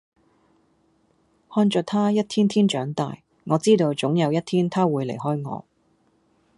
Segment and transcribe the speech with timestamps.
[1.53, 5.63] 看着他一天天長大，我知道總有一天他會離開我